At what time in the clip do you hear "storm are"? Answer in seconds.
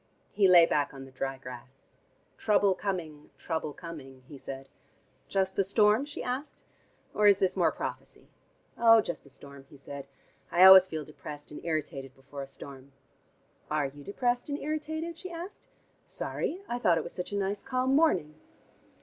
12.47-13.85